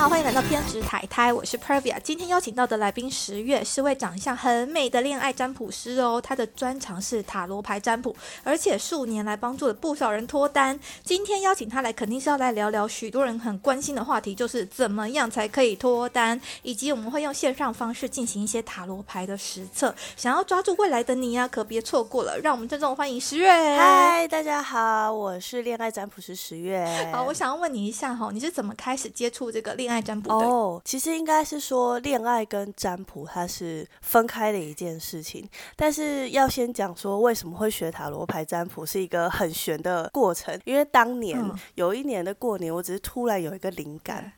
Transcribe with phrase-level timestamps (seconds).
[0.00, 1.94] 好，欢迎来到偏执台台，我是 Pervia。
[2.02, 10.80] 今天邀请到的来宾十月是位长相很美的恋爱占卜师哦，他的专长是塔罗牌占卜，而且数年来帮助了不少人脱单。
[11.04, 19.94] 今天邀请他来，肯定是要来聊聊许多人很关心的话题，就是怎么样才可以脱单，以及我们会用线上方式进行一些塔罗牌的实测。
[20.16, 22.38] 想要抓住未来的你呀，可别错过了。
[22.38, 23.50] 让我们郑重欢迎十月。
[23.76, 26.86] 嗨，大家好，我是恋爱占卜师十月。
[27.12, 30.34] 好，我想要问你一下哈，你是怎么开始接触这个恋爱占卜的？
[30.34, 44.32] 哦，其实应该是说恋爱跟占卜它是分开的一件事情，但是要先讲说为什么会学塔罗牌占卜是一个很玄的过程，因为当年嗯有一年的过年，我只是突然有一个灵感。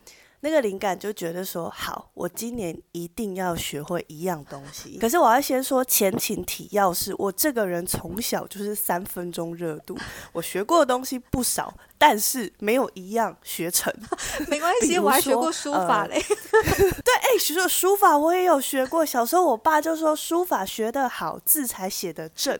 [0.44, 4.98] 那个灵感就觉得说，好，我今年一定要学会一样东西。
[4.98, 9.96] 可是我要先说前情提要是，我这个人从小就是三分钟热度，
[10.32, 13.92] 我学过的东西不少，但是没有一样学成。
[14.50, 16.20] 没关系，我还学过书法呃嘞。
[16.60, 19.06] 对，哎、学说书法我也有学过。
[19.06, 22.58] 小时候我爸就说书法学得好，字才写得正。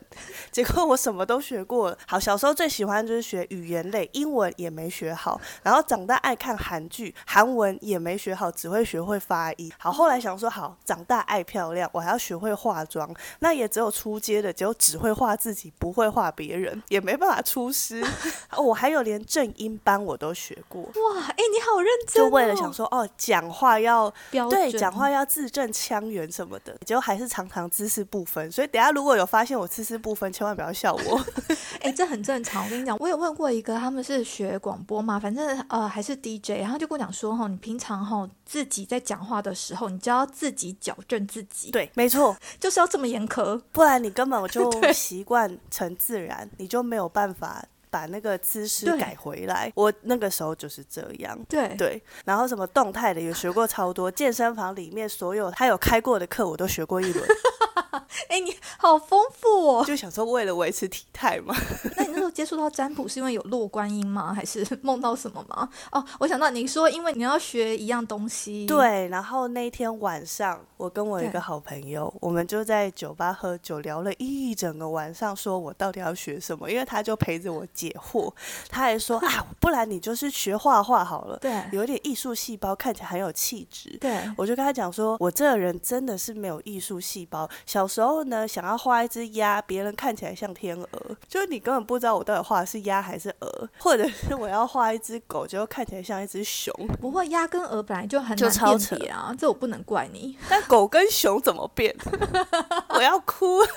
[0.53, 1.97] 结果我什么都学过了。
[2.07, 5.41] 好，小时候最喜欢就是学语言类，英文也没学好。
[5.63, 9.71] 然后长大爱看韩剧，韩文也没学好，只会学会发音。
[9.77, 13.09] 好，后来想说好，长大爱漂亮，我还要学会化妆。
[13.39, 18.03] 那也只有出街的，只有只会画自己，不会画别人，也没办法出师。
[18.51, 20.81] 哦我还有连正音班我都学过。
[20.83, 28.51] 哇，哎、你好认真、哦，就为了想说，哦，讲话要标对，准讲话要字正腔圆什么的，结果还是常常姿势不分。
[28.51, 31.21] 所以等下如果有发现我姿势不分，千万不要笑我。
[31.81, 32.63] 哎、这很正常。
[32.63, 43.57] 我跟你讲，我有问过一个，他们是学广播嘛，反正呃还是 DJ，然后就跟我讲说，哈，你平常哈自己在讲话的时候，你就要自己矫正自己，，对，没错， 就是要这么严苛。
[43.71, 49.71] 不然你根本就习惯成自然，你就没有办法把那个姿势改回来。
[49.75, 51.39] 我那个时候就是这样。
[51.47, 57.25] 对，对，然后什么动态的也学过超多， 健身房里面所有他有开过的课我都学过一轮，
[58.29, 59.85] 哎、你好丰富哦。
[59.85, 61.55] 就想说为了维持体态嘛。
[61.97, 64.33] 那你那时候接触到占卜是因为有落观音吗？
[64.33, 65.69] 还是梦到什么吗？
[65.91, 78.33] 哦，我想到你说，因为你要学一样东西，，对，然后那天晚上，我跟我一个好朋友，我们就在酒吧喝酒，聊了一整个晚上，说我到底要学什么，因为他就陪着我解惑，
[78.69, 83.97] 他还说 啊，不然你就是学画画好了，对，有点艺术细胞，看起来很有气质。
[83.99, 87.49] 对，我就跟他讲说，我这个人真的是没有艺术细胞。
[87.65, 90.87] 小时候呢，想要画一只鸭，别人看起来像天鹅，
[91.27, 96.73] 就是你根本不知道我到底画的是鸭还是鹅，或者是我要画一只狗，结果看起来像一只熊。
[96.99, 100.37] 不会，鸭跟鹅本来就很难辨别啊，这我不能怪你。
[100.49, 101.95] 但狗跟熊怎么变？
[102.89, 103.59] 我要哭。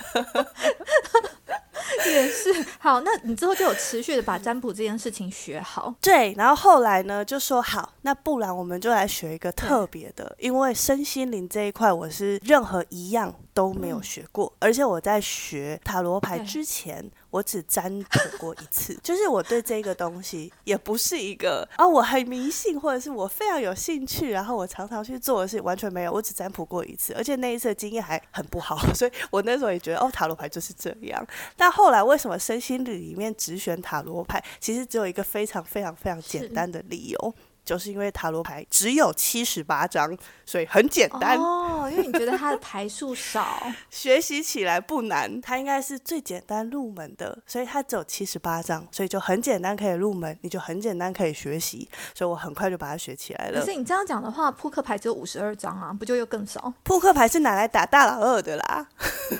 [2.06, 5.94] 也是，好，那你之后就有持续的把占卜这件事情学好。
[6.00, 31.26] 对，然后后来呢，就说好，那不然我们就来学一个特别的，因为身心灵这一块我是任何一样都没有学过，而且我在学塔罗牌之前，我只占卜过一次， 就是我对这个东西也不是一个啊，我很迷信或者是我非常有兴趣，然后我常常去做的事，完全没有，我只占卜过一次，而且那一次的经验还很不好， 所以我那时候也觉得哦，塔罗牌就是这样。
[31.56, 34.42] 但后来为什么身心里里面只选塔罗牌？
[34.60, 37.34] 其实只有一个非常非常非常简单的理由，
[37.66, 40.16] 就是因为塔罗牌只有七十八张，
[40.47, 43.60] 所以很简单，哦，因为你觉得它的牌数少，
[43.91, 45.38] 学习起来不难。
[45.43, 53.75] 它应该是最简单入门的，所以它只有七十八张，所以就很简单可以入门，你就很简单可以学习，所以我很快就把它学起来了可是。
[53.75, 56.72] 你这样讲的话，扑克牌只有五十二张啊，不就又更少？
[56.84, 58.87] 扑克牌是拿来打大老二的啦，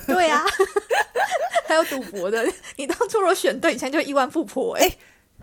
[0.07, 0.43] 对啊，
[1.69, 2.45] 还有赌博的，
[2.77, 4.91] 你当初如果选对，你现在就亿万富婆哎、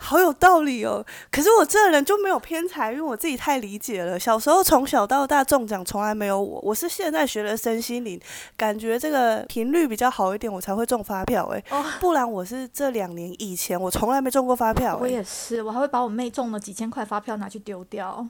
[0.03, 1.03] 好有道理哦。
[1.31, 4.19] 可是我这个人就没有偏财，因为我自己太理解了。
[4.19, 8.19] 小时候从小到大中奖从来没有我，我是现在学了身心灵，
[8.57, 18.25] 感觉这个频率比较好一点，我才会中发票哎、哦不然我是这两年以前我从来没中过发票我哎、也是，我还会把我妹中了几千块发票拿去丢掉。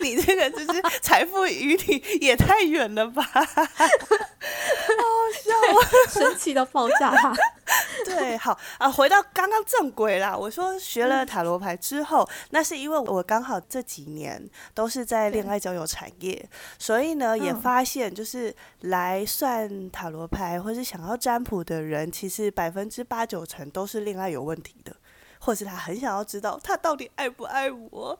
[0.00, 3.24] 你这个就是财富与你也太远了吧？
[6.08, 7.34] 生气到爆炸哈。
[8.04, 10.36] 对，好啊，回到刚刚正轨啦。
[10.36, 24.96] 我说学了塔罗牌之后，那是因为我刚好这几年都是在恋爱交友产业，所以呢也嗯发现，就是来算塔罗牌或是想要占卜的人，其实百分之八九成都是恋爱有问题的。
[25.48, 28.14] 或是他很想要知道他到底爱不爱我，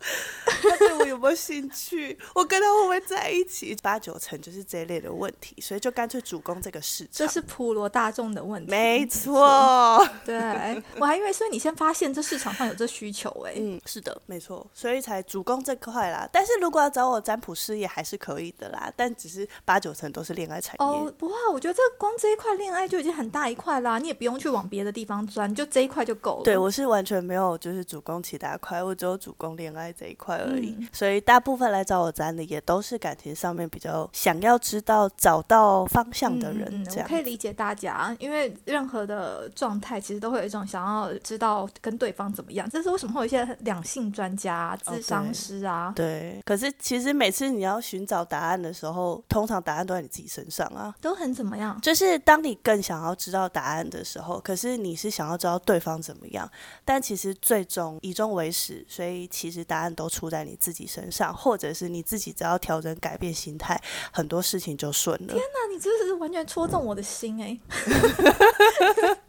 [0.46, 7.10] 他对我有没有兴趣，我跟他会不会在一起，八九成就是这一类的问题，所以就干脆主攻这个市场。
[7.12, 10.02] 这是普罗大众的问题，没 错。
[10.24, 16.26] 对，我还以为所以你先发现这市场上有这需求哎，嗯，是的，没错，所以才主攻这块啦。
[16.32, 20.78] 但是如果要找我占卜事业还是可以的啦，但只是八九成都是恋爱产业。
[20.78, 26.44] 哦，不会，我觉得这光这一块恋爱就已经很大一块啦，你也不用去往别的地方钻，就这一块就够了。
[26.44, 30.76] 对我是完全没有就是主攻其他块，我只有主攻恋爱这一块而已。
[30.92, 36.84] 所以大部分来找我占的也都是感情上面比较想要知道找到方向的人。
[36.84, 42.68] 这样可以理解大家，因为任何的状态其实都会有一种想要知道跟对方怎么样。
[42.70, 45.92] 这是为什么会有一些两性专家、智商师啊？
[45.94, 46.40] 对。
[46.44, 50.94] 可是其实每次你要寻找答案的时候，通常答案都在你自己身上啊。
[51.00, 51.78] 都很怎么样？
[51.80, 56.50] 就是当你更想要知道答案的时候，可是你是想要知道对方怎么样，
[56.84, 63.82] 但其实最终以终为始，所以其实答案都出在你自己身上，或者是你自己只要调整、改变心态，
[64.12, 65.32] 很多事情就顺了。
[65.32, 67.58] 天哪，你真是完全戳中我的心哎！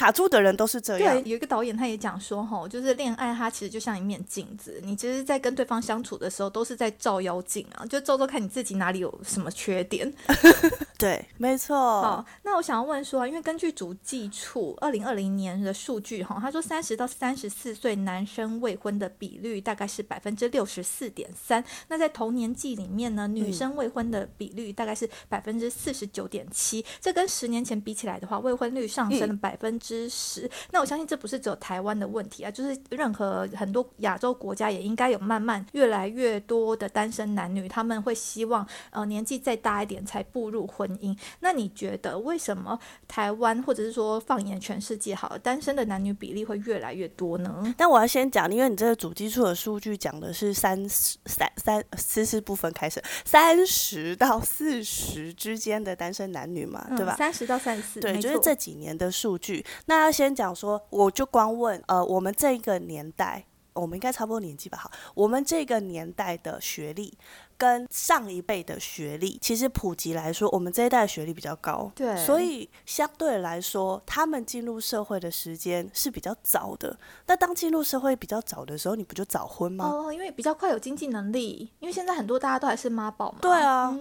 [0.00, 1.22] 卡住的人都是这样。
[1.22, 10.10] 对，有一个导演他也讲说，哈，就是恋爱它其实就像一面镜子，你其实，在跟对方相处的时候，都是在照妖镜啊，就照照看你自己哪里有什么缺点。
[10.96, 11.76] 对，没错。
[11.76, 29.89] 好，那我想要问说，因为根据主计处二零二零年的数据，哈，他说三十到三十四岁男生未婚的比率大概是百分之六十四点三，那在同年纪里面呢，女生未婚的比率大概是百分之四十九点七，这跟十年前比起来的话，未婚率上升了百分之。
[29.90, 41.16] 知识，那我相信这不是只有台湾的问题啊，就是任何很多亚洲国家也应该有慢慢越来越多的单身男女，他们会希望呃年纪再大一点才步入婚姻。
[41.40, 42.78] 那你觉得为什么
[43.08, 47.74] 台湾或者是说放眼全世界，好单身的男女比例会越来越多呢？
[47.76, 57.16] 但我要先讲，因为你这个主基础的数据讲的是三十三三四四部分开始，三十到四十之间的单身男女嘛，对吧？
[57.16, 59.66] 三十到三十四，对，就是这几年的数据。
[59.86, 64.78] 那要先讲说，我就光问，呃，我们这一个年代，我们应该差不多年纪吧？
[64.78, 67.16] 好，我们这个年代的学历
[67.56, 76.96] 跟上一辈的学历，其实普及来说，我们这一代学历比较高，对，所以相对来说，他们进入社会的时间是比较早的。
[77.26, 79.86] 那当进入社会比较早的时候，你不就早婚吗？
[79.86, 83.38] 哦，因为比较快有经济能力，因为现在很多大家都还是妈宝嘛。
[83.40, 83.96] 对啊。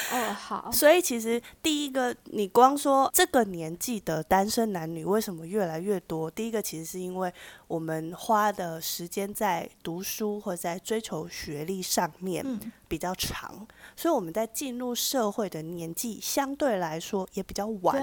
[0.12, 0.70] 哦，好。
[0.72, 6.30] 所以其实第一个，你光说这个年纪的单身男女为什么越来越多？
[6.30, 7.32] 第一个其实是因为
[7.66, 12.44] 我们花的时间在读书或者在追求学历上面
[12.88, 17.96] 比较长，所以我们在进入社会的年纪相对来说也比较晚。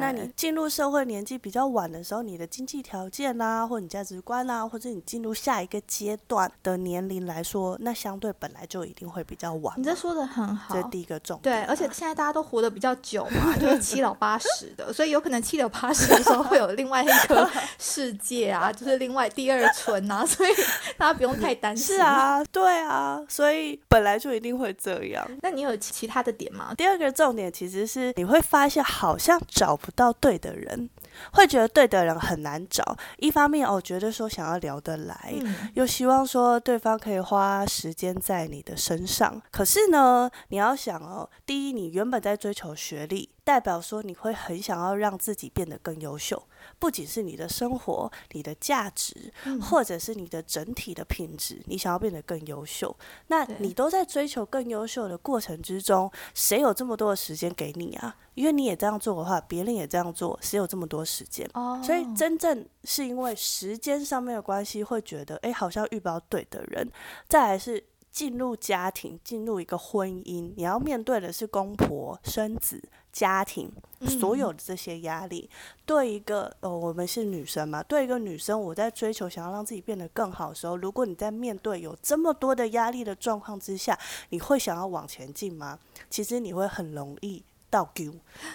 [0.00, 9.74] 那你进入社会年纪比较晚的时候，你的经济条件啊，或你价值观啊，或者你进入下一个阶段的年龄来说，那相对本来就一定会比较晚。
[9.78, 11.54] 你这说的很好，这第一个重点。
[11.54, 20.50] 对，而且现在大家都活得比较久嘛，就是七老八十的，所以有可能七老八十的时候会有另外一个 世界啊，就是另外第二春啊，所以
[20.96, 21.96] 大家不用太担心。
[21.96, 25.28] 是啊，对啊，所以本来就一定会这样。
[25.42, 26.74] 那你有其他的点吗？
[26.76, 30.88] 第二个重点其实是你会发现好像找不到对的人。
[31.32, 35.34] 会觉得对的人很难找，一方面哦，觉得说想要聊得来，
[35.74, 39.40] 又希望说对方可以花时间在你的身上。
[39.50, 46.42] 可是呢，你要想哦，第一，你原本在追求学历，代表说你会很想要让自己变得更优秀。
[46.78, 49.32] 不仅是你的生活、你的价值，
[49.62, 52.94] 或者是你的整体的品质，你想要变得更优秀，
[53.28, 58.14] 那你都在追求更优秀的过程之中，谁有这么多的时间给你啊？
[58.34, 61.48] 因为你也这样做的话，别人也这样做，谁有这么多时间？
[61.54, 66.90] 哦，所以真正是因为时间上面的关系，会觉得哎，好像遇不到对的人。
[67.28, 72.82] 再来是进入家庭，进入一个婚姻，你要面对的是公婆、生子。
[73.12, 73.68] 家庭
[74.06, 75.50] 所有的这些压力，
[75.84, 85.76] 对一个呃，我们是女生嘛，对一个女生，我在追求想要让自己变得更好的时候，如果你在面对有这么多的压力的状况之下，你会想要往前进吗？
[86.08, 88.12] 其实你会很容易倒丢，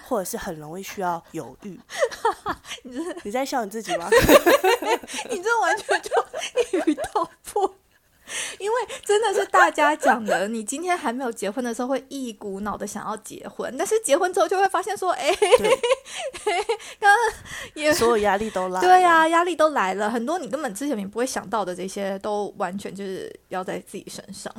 [0.08, 1.80] 或者是很容易需要犹豫。
[2.84, 4.10] 你 你在笑你自己吗？
[5.32, 6.12] 你这完全就
[6.86, 7.76] 一语道破。
[8.58, 15.32] 因为真的是大家讲的，你今天还没有结婚的时候会一股脑的想要结婚，但是结婚之后就会发现说，哎，
[17.00, 17.16] 刚刚
[17.76, 24.52] 也所有压力都来，对呀，压力都来了，很多你根本之前你不会想到的这些，都完全就是要在自己身上。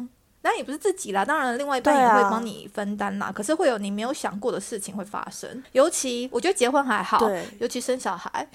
[0.46, 3.32] 那也不是自己啦，当然另外一半也会帮你分担啦。
[3.34, 7.18] 可是会有你没有想过的事情会发生，尤其我觉得结婚还好，
[7.58, 8.48] 尤其生小孩。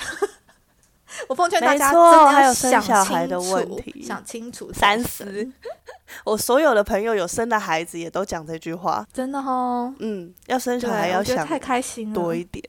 [1.28, 5.50] 我奉劝大家真的要还有生想小孩的问题想清楚三思。
[6.26, 9.94] 我所有的朋友有生的孩子也都讲这句话，真的哦。
[10.00, 12.14] 嗯，要生，小孩要想太开心了。
[12.14, 12.62] 多一点。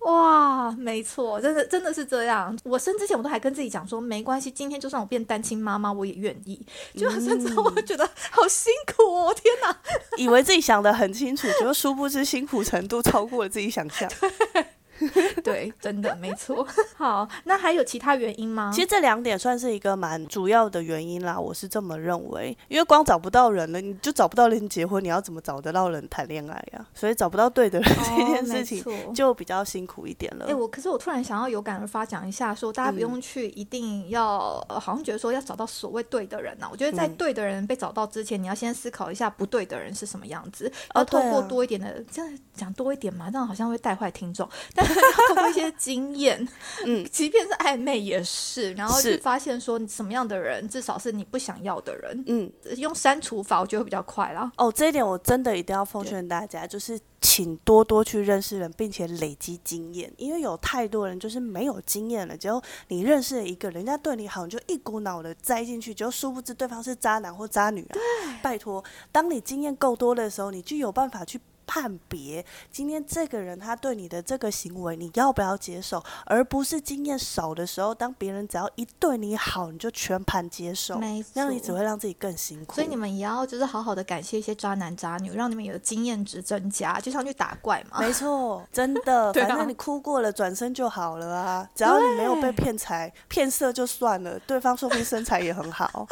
[0.00, 2.58] 哇，没错，真的真的是这样。
[2.64, 6.58] 我生之前我都还跟自己讲说，没关系，今天就算我变单亲妈妈，我也愿意。
[6.96, 9.76] 就生之后，我觉得好辛苦哦，天哪！
[10.16, 14.10] 以为自己想的很清楚，结果殊不知辛苦程度超过了自己想象。
[15.44, 16.66] 对，真的没错。
[16.96, 18.70] 好，那还有其他原因吗？
[18.74, 22.56] 其实这两点算是一个蛮主要的原因啦，我是这么认为。
[22.68, 26.86] 因为光找不到人了，你就找不到人结婚，你要怎么找得到人谈恋爱呀？
[26.94, 30.46] 所以找不到对的人 这件事情就比较辛苦一点了。
[30.46, 46.46] 哎、我可是我突然想要有感而发讲一下说大家不用去一定要、呃好像觉得说要找到所谓对的人呐、我觉得在嗯对的人被找到之前，你要先思考一下不对的人是什么样子，哦要透过多一点的，这样讲多一点嘛，这样好像会带坏听众，但是要透过一些经验，
[46.84, 54.50] 嗯，即便是暧昧也是，然后去是发现说你什么样的人至少是你不想要的人，嗯，用删除法我觉得会比较快啦。
[54.56, 67.96] 哦，这一点我真的一定要奉劝大家，就是请多多去认识人，并且累积经验，因为有太多人就是没有经验了，结果你认识了一个人家对你好，你就一股脑的栽进去，结果殊不知对方是渣男或渣女啊。
[68.42, 71.40] 拜托，当你经验够多的时候，你就有办法去。
[71.66, 82.74] 判别今天这个人他对你的这个行为，你要不要接受，而不是经验少的时候，当别人只要一对你好，你就全盘接受，没那样你只会让自己更辛苦。
[82.74, 87.98] 所以你们也要就是好好的感谢一些渣男渣女，让你们有经验值增加，就像去打怪嘛。
[88.00, 91.68] 没错，真的， 反正你哭过了，转身就好了啊。
[91.74, 96.06] 只要你没有被骗财、骗色就算了，对方说不定身材也很好，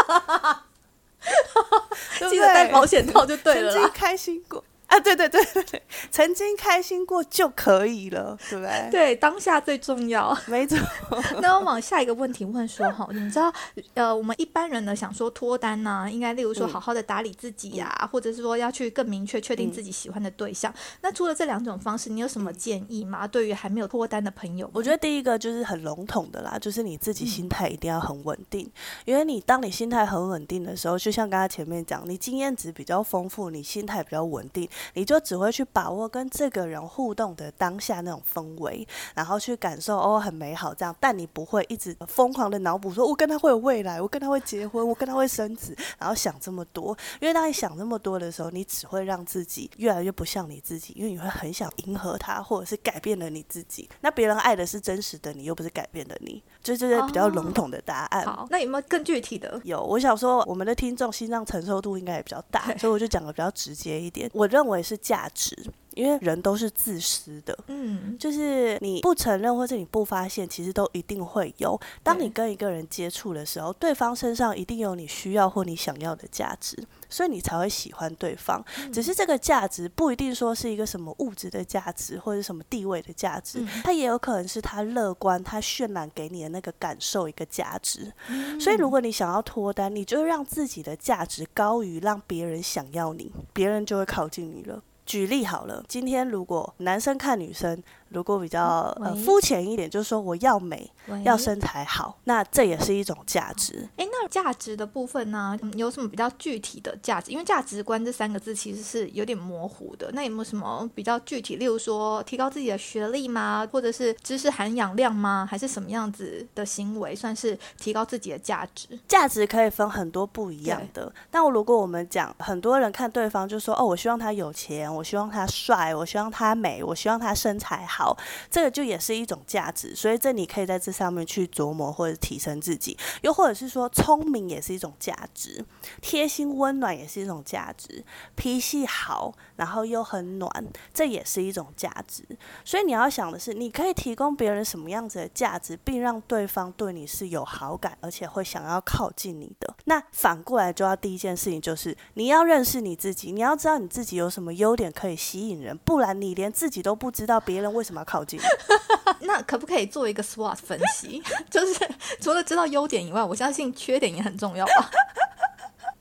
[2.29, 3.91] 记得戴对保险套就对了曾经。
[3.93, 4.63] 开心过
[4.95, 8.89] 啊，对对对对对，曾经开心过就可以了，对不对？
[8.93, 10.37] 对，当下最重要。
[10.47, 10.79] 没错，
[11.43, 13.53] 那我往下一个问题问说哈，你知道
[13.95, 20.73] 呃，我们一般人呢想说脱单呢、应该例如说嗯好好的打理自己呀、或者是说要去更明确确定自己喜欢的对象。
[21.01, 23.27] 那除了这两种方式，你有什么建议吗？
[23.27, 28.71] 对于还没有脱单的朋友，我觉得第一个就是很笼统的啦，就是你自己心态一定要很稳定，
[29.05, 53.89] 因为你当你心态很稳定的时候，就像刚刚前面讲，你经验值比较丰富，你心态比较稳定，你就只会去把握跟这个人互动的当下那种氛围，然后去感受哦很美好这样，但你不会一直疯狂的脑补说我跟他会有未来，我跟他会结婚，我跟他会生子，然后想这么多，因为当你想这么多的时候，你只会让自己越来越不像你自己，因为你会很想迎合他，或者是改变了你自己。
[54.01, 58.25] 那别人爱的是真实的你，又不是改变的你，这就是比较笼统的答案。
[58.25, 59.61] 好，那有没有更具体的？
[59.65, 64.31] 有，我想说，我们的听众心脏承受度应该也比较大，所以我就讲的比较直接一点。
[64.33, 65.55] 我认认为是价值，
[65.95, 67.57] 因为人都是自私的。
[67.69, 71.79] 嗯，就是你不承认或者你不发现，其实都一定会有。
[72.03, 76.77] 当你跟一个人接触的时候，对方身上一定有你需要或你想要的价值，
[77.09, 78.65] 所以你才会喜欢对方。
[78.79, 88.13] 嗯只是这个价值不一定说是一个什么物质的价值或者什么地位的价值，嗯它也有可能是他乐观、他渲染给你的那个感受一个价值。
[88.29, 94.83] 嗯所以，如果你想要脱单，你就让自己的价值高于让别人想要你，别人就会靠近你了。
[95.07, 97.83] 举例好了，今天如果男生看女生，
[98.15, 100.91] 如果比较呃肤浅一点，就是说我要美，
[101.25, 103.89] 要身材好，那这也是一种价值。
[103.97, 107.31] 哎，那价值的部分呢，嗯有什么比较具体的价值？
[107.33, 110.11] 因为价值观这三个字其实是有点模糊的。
[110.13, 111.57] 那有没有什么比较具体？
[111.57, 113.67] 例如说，提高自己的学历吗？
[113.73, 115.47] 或者是知识含氧量吗？
[115.51, 118.99] 还是什么样子的行为算是提高自己的价值？
[119.09, 121.13] 价值可以分很多不一样的。
[121.33, 128.17] 那如果我们讲，很多人看对方就说：“哦，我希望他有钱，我希望他帅，我希望他美，我希望他身材好。”好
[128.51, 129.95] 这个就也是一种价值。
[129.95, 135.65] 所以这你可以在这上面去琢磨或者提升自己，又或者是说聪明也是一种价值，
[136.03, 140.51] 贴心温暖也是一种价值，脾气好，然后又很暖，
[140.93, 142.25] 这也是一种价值。
[142.65, 149.75] 所以你要想的是，你可以提供别人什么样子的价值，并让对方对你是有好感，而且会想要靠近你的。
[149.85, 158.41] 那反过来就要第一件事情就是，你要认识你自己，你要知道你自己有什么优点可以吸引人，不然你连自己都不知道，别人为什么靠近？
[159.21, 161.23] 那可不可以做一个 SWOT 分析？
[161.51, 161.87] 就是
[162.21, 164.91] 除了知道优点以外，我相信缺点也很重要吧？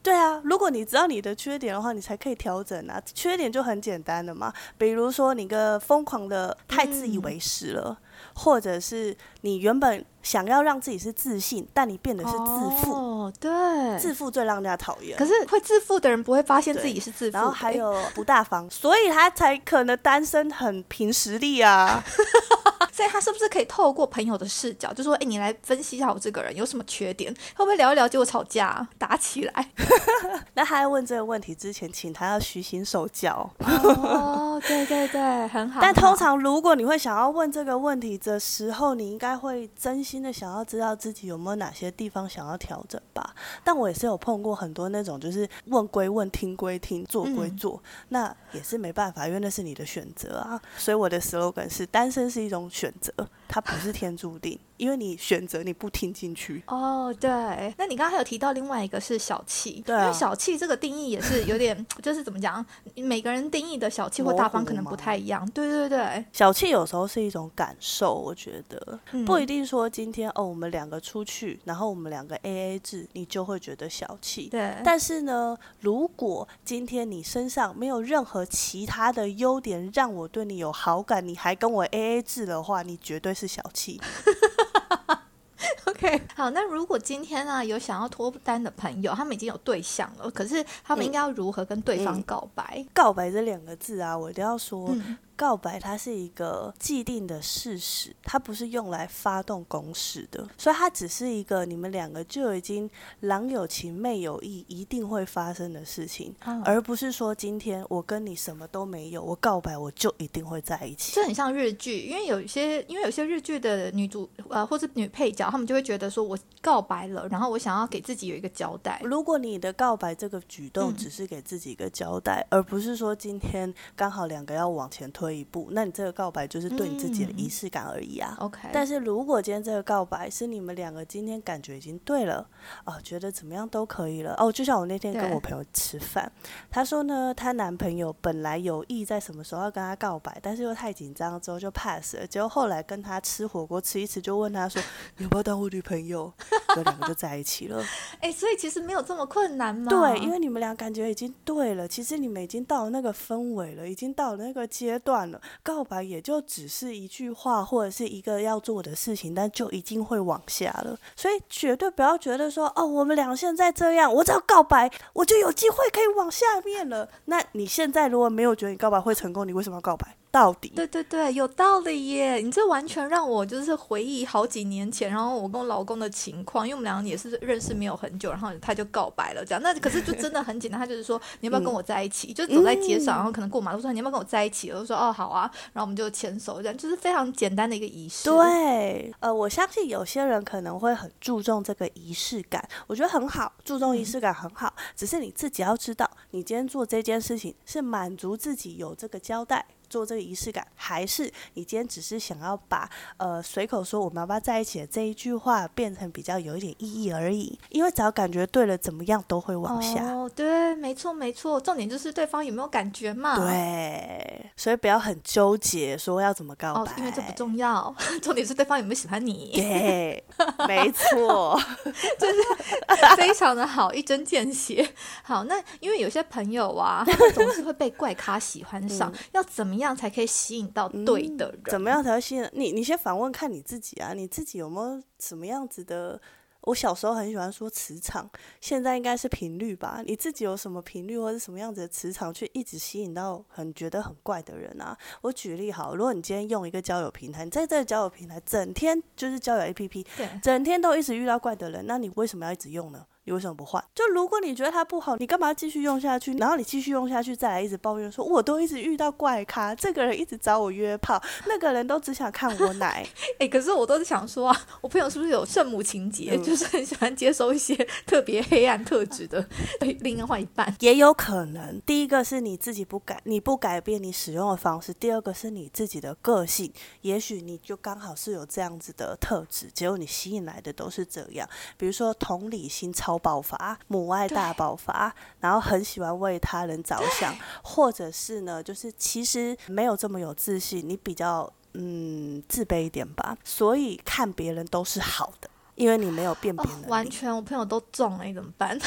[0.04, 3.02] 对啊，如果你知道你的缺点的话，你才可以调整啊。
[3.16, 7.98] 缺点就很简单的嘛，比如说你个疯狂的太自以为是了，
[8.36, 12.92] 或者是你原本想要让自己是自信，但你变得是自负。
[12.94, 15.18] 哦，对，自负最让人家讨厌。
[15.18, 22.04] 可是会自负的人不会发现自己是自负，然后还有不大方，所以他才可能单身很凭实力啊。
[22.94, 29.72] 所以他是不是可以透过朋友的视角，就说，哎，你来分析一下我这个人有什么缺点，会不会聊一聊结果吵架打起来？
[30.54, 33.50] 那他在问这个问题之前，请他要虚心受教。
[33.60, 35.82] 哦，对对对，很好。
[35.82, 43.34] 但通常如果你会想要问这个问题的时候，你应该会真心的想要知道自己有没有哪些地方想要调整吧。
[43.64, 50.62] 但我也是有碰过很多那种，就是问归问，听归听，做归做，那也是没办法，因为那是你的选择啊。
[50.78, 53.14] 所以我的 slogan 是：单身是一种选择，
[53.54, 54.60] 它不是天注定。
[54.78, 57.30] 因为你选择你不听进去哦，对。
[57.78, 65.48] 那你刚刚还有提到另外一个是小气，对，因为小气这个定义也是有点， 就是怎么讲，每个人定义的小气或大方可能不太一样。
[65.52, 74.50] 对对对，小气有时候是一种感受，我觉得不一定说今天哦，我们两个出去，然后我们两个 A A 制，你就会觉得小气。
[74.50, 74.76] 对。
[74.84, 84.02] 但是呢，如果今天你身上没有任何其他的优点让我对你有好感，你还跟我 A A 制的话，你绝对是小气。
[85.86, 92.86] OK，好，那如果今天呢有想要脱单的朋友，他们已经有对象了，可是他们应该要如何跟对方告白？
[92.94, 94.94] 告白这两个字啊，我一定要说。
[95.36, 102.90] 告白它是一个既定的事实，它不是用来发动攻势的，所以它只是一个你们两个就已经
[103.22, 111.14] 郎有情妹有意，一定会发生的事情，而不是说今天我跟你什么都没有，我告白我就一定会在一起。
[111.16, 119.02] 这很像日剧，因为有一些因为有些日剧的女主呃或是女配角，他们就会觉得说我告白了，然后我想要给自己有一个交代。
[119.04, 125.23] 如果你的告白这个举动只是给自己一个交代，而不是说今天刚好两个要往前推。
[125.24, 128.36] 退一步，那你这个告白就是对你自己的仪式感而已啊。
[128.42, 132.46] OK，但是如果今天这个告白是你们两个今天感觉已经对了，
[132.84, 134.36] 哦，觉得怎么样都可以了。
[134.38, 136.30] 哦，就像我那天跟我朋友吃饭，
[136.70, 142.28] 她说呢，她男朋友本来有意在什么时候要跟她告白，但是又太紧张，之后就 pass 了。
[142.28, 144.82] 结果后来跟她吃火锅吃一次，就问她说
[145.16, 146.34] ：“你要不要当我女朋友？”
[146.76, 147.84] 就两个就在一起了。
[148.22, 149.90] 哎，所以其实没有这么困难嘛？
[149.90, 155.24] 对，因为你们俩感觉已经对了，其实你们已经到了那个氛围了，已经到了那个阶段。
[155.32, 160.98] 了，告白也就只是一句话或者是一个要做的事情，但就已经会往下了。
[161.16, 167.08] 所以绝对不要觉得说哦，我们俩现在这样，我只要告白，我就有机会可以往下面了。
[167.26, 170.16] 那你现在如果没有觉得你告白会成功，你为什么要告白？
[170.34, 172.38] 到底对对对，有道理耶！
[172.38, 179.62] 你这完全让我就是回忆好几年前，然后我跟我老公的情况，因为我们两个也是认识没有很久，然后他就告白了，这样。
[179.62, 182.34] 那可是就真的很简单，他就是说你要不要跟我在一起？
[182.34, 184.72] 就走在街上，然后可能过马路说你要不要跟我在一起？
[184.72, 188.28] 我就说哦好啊，然后我们就牵手，这样就是非常简单的一个仪式。
[188.28, 199.64] 对，呃，我相信有些人可能会很注重这个仪式感，我觉得很好，注重仪式感很好，只是你自己要知道，你今天做这件事情是满足自己有这个交代。
[199.94, 207.60] 做这个仪式感，还是你今天只是想要把呃随口说我们要不要在一起的这一句话变成比较有一点意义而已？
[207.70, 210.04] 因为只要感觉对了，怎么样都会往下。
[210.04, 213.38] 哦，对，没错没错，重点就是对方有没有感觉嘛。
[213.38, 219.52] 对，所以不要很纠结说要怎么告白，因为这不重要， 重点是对方有没有喜欢你。
[219.54, 220.24] 对，
[220.68, 221.62] 没错，
[222.18, 224.92] 就是非常的好，一针见血。
[225.22, 229.83] 好，那因为有些朋友啊，他们总是会被怪咖喜欢上， 要怎么样？
[229.84, 231.62] 这样才可以吸引到对的人。
[231.66, 232.72] 怎么样才会吸引你？
[232.72, 236.22] 你先反问看你自己啊，你自己有没有什么样子的？
[236.62, 238.30] 我小时候很喜欢说磁场，
[238.62, 240.02] 现在应该是频率吧？
[240.06, 244.98] 你自己有什么频率或者什么样子的磁场，去一直吸引到很觉得很怪的人啊？
[245.20, 253.06] 我举例好，如果你今天用一个交友平台，你在这个交友平台整天就是交友 APP，对，整天都一直遇到怪的人，那你为什么要一直用呢？
[253.26, 253.84] 你为什么不换？
[253.96, 256.34] 就如果你觉得它不好，你干嘛继续用下去？
[256.36, 263.08] 然后你继续用下去，再来一直抱怨说，我都一直遇到怪咖，这个人一直找我约炮，那个人都只想看我奶。
[263.40, 269.48] 哎， 可是我都是想说啊，我朋友是不是有圣母情节，就是很喜欢接收一些 特别黑暗特质的
[269.80, 270.76] 另外一半？
[270.82, 271.82] 也有可能。
[271.86, 276.70] 第一个是你自己不改，你不改变你使用的方式；第二个是你自己的个性，
[277.02, 281.48] 也许你就刚好是有这样子的特质，结果你吸引来的都是这样。
[281.78, 283.13] 比如说同理心超。
[283.20, 296.86] 爆发，母爱大爆发，然后很喜欢为他人着想，或者是呢，就是其实没有这么有自信，你比较嗯自卑一点吧，所以看别人都是好的，因为你没有辨别能力。
[296.88, 298.78] 完全，我朋友都中了，你怎么办？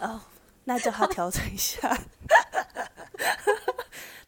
[0.00, 0.20] 哦，
[0.64, 1.78] 那叫他调整一下。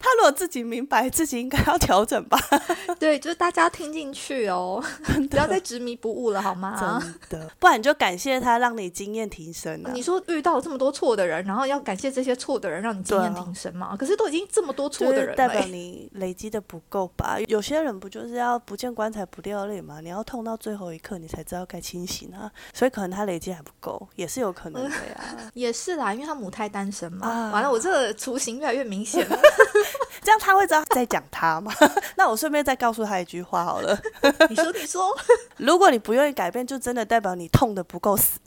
[0.05, 2.37] 他如果自己明白，自己应该要调整吧。
[2.99, 4.79] 对，就是大家听进去哦，
[5.31, 7.01] 不要再执迷不悟了，好吗？
[7.01, 9.89] 真的，不然你就感谢他，让你经验提升了。
[9.93, 13.97] 你说遇到这么多错的人，然后要感谢这些错的人，让你经验提升嘛？
[13.97, 17.39] 可是都已经这么多错的人，代表你累积的不够吧？
[17.47, 20.01] 有些人不就是要不见棺材不掉泪吗？
[20.01, 22.51] 你要痛到最后一刻，你才知道该清醒啊。
[22.75, 25.49] 所以可能他累积还不够，也是有可能的呀。
[25.55, 27.49] 也是啦，因为他母胎单身嘛。
[27.51, 29.39] 完了，我这个雏形越来越明显了。
[30.39, 31.73] 他会知道在讲他吗？
[32.17, 33.97] 那我顺便再告诉他一句话好了。
[34.49, 35.15] 你说，你说，
[35.57, 38.39] 如果你不愿意改变，就真的代表你痛的不够死。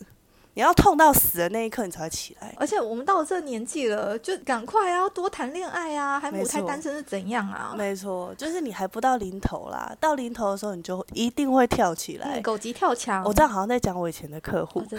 [0.59, 2.53] 你要痛到死的那一刻，你才会起来。
[2.59, 7.77] 而且我们到了这个年纪了，就赶快啊，多谈恋爱啊，还母胎单身是怎样啊？
[7.79, 13.23] 没错，就是你还不到临头啦，到临头的时候，你就一定会跳起来，狗急跳墙。
[13.25, 14.83] 我这样好像在讲我以前的客户。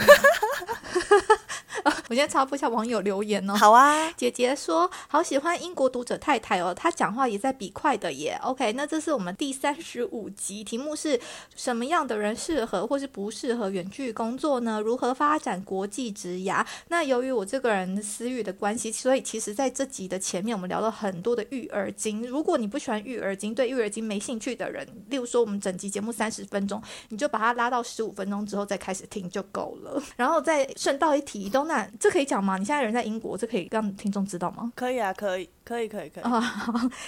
[2.10, 3.54] 我先插播一下网友留言哦。
[3.56, 8.38] 好啊，姐姐说好喜欢英国读者太太哦，她讲话也在比快的耶。
[8.44, 11.20] OK，那这是我们第三十五集，题目是
[11.56, 14.82] 什么样的人适合或是不适合远距工作呢？
[14.82, 16.66] 如何发展国际职涯？
[16.90, 22.28] 那由于我这个人私欲的关系，所以其实在这集的前面我们聊了很多的育儿经。
[22.28, 30.02] 如果你不喜欢育儿经，对育儿经没兴趣的人，例如说我们整集节目三十分钟，你就把它拉到十五分钟之后再开始听就够了。
[30.18, 31.90] 然后再顺道一提，都那。
[32.00, 32.58] 这可以讲吗？
[32.58, 34.72] 你现在人在英国，这可以让听众知道吗？
[34.76, 36.42] 可以啊，可以，可以，可以，可以啊！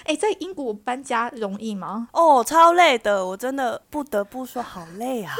[0.05, 2.07] 哎，在英国搬家容易吗？
[2.13, 5.35] 哦，超累的，我真的不得不说，好累啊！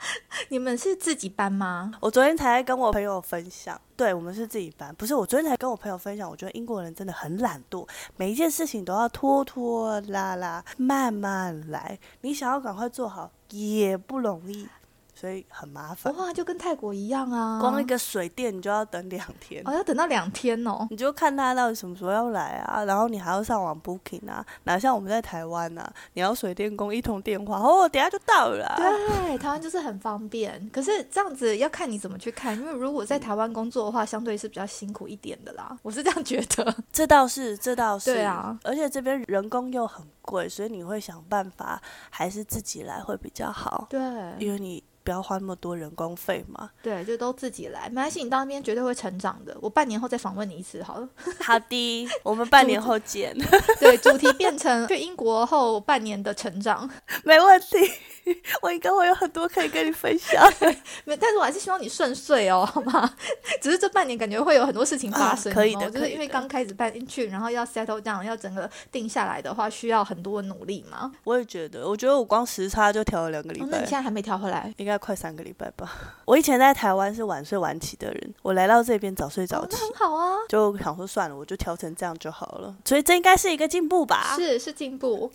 [0.48, 1.92] 你们是自己搬吗？
[2.00, 7.86] 我昨天才跟我朋友分享，对我们是自己搬，不是我昨天才跟我朋友分享，我觉得英国人真的很懒惰，
[8.16, 14.68] 每一件事情都要拖拖拉拉，慢慢来，你想要赶快做好也不容易。
[15.20, 20.86] 所以很麻烦哇，就跟泰国一样啊，光一个水电你就要等两天哦，要等到两天哦。
[20.88, 28.74] 你就看他到底什么时候要来啊，然后你还要上网 booking 啊，哪像我们在台湾呐，你要水电工一通电话哦，等下就到了。
[28.78, 36.74] 对，台湾就是很方便，可是这样子要看你怎么去看，因为如果在台湾工作的话，相对是比较辛苦一点的啦，我是这样觉得。
[36.90, 41.78] 这倒是，这倒是，对啊，而且这边人工又很贵，所以你会想办法
[42.08, 43.86] 还是自己来会比较好。
[43.90, 44.00] 对，
[44.38, 44.82] 因为你。
[45.02, 46.70] 不要花那么多人工费嘛？
[46.82, 47.88] 对，就都自己来。
[47.88, 49.56] 没关系，你到那边绝对会成长的。
[49.60, 51.08] 我半年后再访问你一次好了。
[51.40, 53.36] 好的，我们半年后见。
[53.80, 56.88] 对，主题变成去英国后半年的成长，
[57.24, 57.76] 没问题。
[58.62, 60.42] 我应该会有很多可以跟你分享。
[61.04, 63.12] 没，但是我还是希望你顺遂哦， 好吗？
[63.60, 65.52] 只是这半年感觉会有很多事情发生。
[65.52, 71.10] 可以的，就是因为刚开始搬进去，然后要 settle down，要整个定下来的话，需要很多努力嘛。
[71.24, 73.66] 我也觉得，我觉得我光时差就调了两个礼拜。
[73.70, 74.72] 那你现在还没调回来？
[74.76, 75.00] 应该。
[75.00, 75.90] 快三个礼拜吧。
[76.26, 80.36] 我以前在台湾是晚睡晚起的人，我来到这边早睡早起，很好啊。
[80.46, 82.76] 就想说算了，我就调成这样就好了。
[82.84, 84.34] 所以这应该是一个进步吧？
[84.36, 85.32] 是是进步。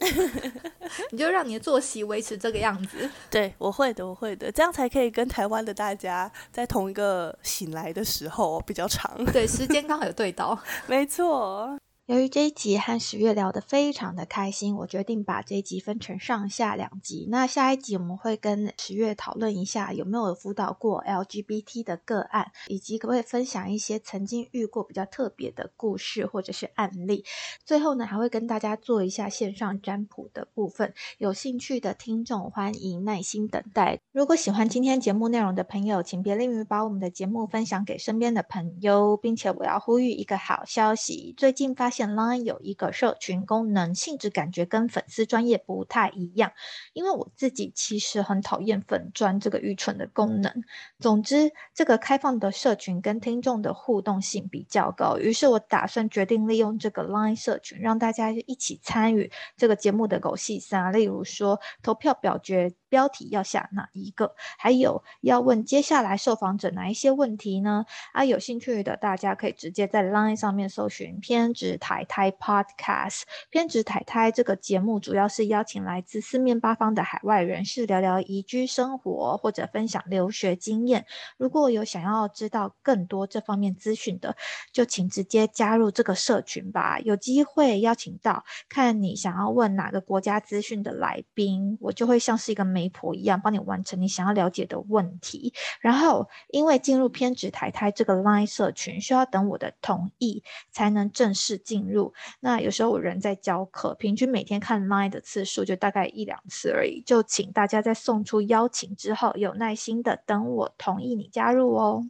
[1.09, 2.84] 你就让你的作息维持这个样子。
[3.29, 9.23] 对，我会的，我会的，这样才可以跟台湾的大家在同一个醒来的时候比较长。
[9.31, 10.57] 对，时间刚好有对到。
[10.87, 11.77] 没错。
[12.07, 17.25] 由于这一集和十月聊得非常的开心，我决定把这一集分成上下两集。
[17.31, 27.25] 那下一集我们会跟十月讨论一下有没有辅导过 LGBT 的个案，以及可不可以分享一些曾经遇过比较特别的故事或者是案例。
[27.65, 30.93] 最后呢，还会跟大家做一下线上占卜的部分。
[31.17, 33.99] 有兴趣的听众欢迎耐心等待。
[34.11, 46.51] 如果喜欢今天节目内容的朋友，请别吝于把我们的节目分享给身边的朋友，并且我要呼吁一个好消息：最近发现 Line 有一个社群功能，性质感觉跟粉丝专业不太一样。
[46.91, 50.51] 因为我自己其实很讨厌粉专这个愚蠢的功能。
[50.99, 62.73] 总之，这个开放的社群跟听众的互动性比较高，于是我打算决定利用这个 Line 社群，让大家一起参与这个节目的狗戏三，例如说投票表决。
[62.87, 64.35] 标题要下哪一个？
[64.57, 67.85] 还有要问接下来受访者哪一些问题呢？
[68.13, 73.21] 啊，有兴趣的大家可以直接在 Line 上面搜寻“偏执台台 Podcast”。
[73.51, 81.05] 偏执台台这个节目主要是邀请来自四面八方的海外人士聊聊移居生活或者分享留学经验。
[81.37, 84.35] 如果有想要知道更多这方面资讯的，
[84.73, 86.97] 就请直接加入这个社群吧。
[87.01, 92.89] 有机会邀请到看你想要问哪个国家资讯的来宾，我就会像是一个媒。
[92.95, 102.13] 婆一样帮你完成你想要了解的问题，然后因为进入偏执台台这个 Line 社群需要等我的同意才能正式进进入。
[102.39, 107.01] 那有时候我人在教课，平均每天看 Line 的次数就大概一两次而已。
[107.01, 112.09] 就请大家在送出邀请之后，有耐心的等我同意你加入哦。